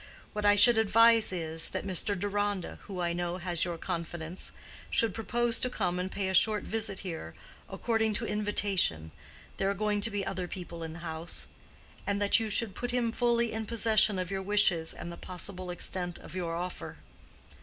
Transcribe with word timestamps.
What 0.33 0.47
I 0.47 0.55
should 0.55 0.79
advise 0.79 1.31
is, 1.31 1.69
that 1.69 1.85
Mr. 1.85 2.19
Deronda, 2.19 2.79
who 2.85 2.99
I 3.01 3.13
know 3.13 3.37
has 3.37 3.63
your 3.63 3.77
confidence, 3.77 4.51
should 4.89 5.13
propose 5.13 5.59
to 5.59 5.69
come 5.69 5.99
and 5.99 6.11
pay 6.11 6.27
a 6.27 6.33
short 6.33 6.63
visit 6.63 7.01
here, 7.01 7.35
according 7.69 8.15
to 8.15 8.25
invitation 8.25 9.11
(there 9.57 9.69
are 9.69 9.75
going 9.75 10.01
to 10.01 10.09
be 10.09 10.25
other 10.25 10.47
people 10.47 10.81
in 10.81 10.93
the 10.93 11.05
house), 11.05 11.49
and 12.07 12.19
that 12.19 12.39
you 12.39 12.49
should 12.49 12.73
put 12.73 12.89
him 12.89 13.11
fully 13.11 13.51
in 13.51 13.67
possession 13.67 14.17
of 14.17 14.31
your 14.31 14.41
wishes 14.41 14.91
and 14.91 15.11
the 15.11 15.17
possible 15.17 15.69
extent 15.69 16.17
of 16.17 16.35
your 16.35 16.55
offer. 16.55 16.97